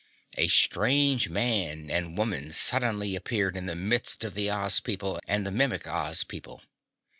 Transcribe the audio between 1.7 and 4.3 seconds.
and woman suddenly appeared in the midst